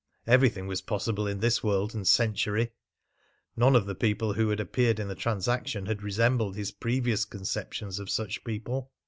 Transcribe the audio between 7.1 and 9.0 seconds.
conceptions of such people!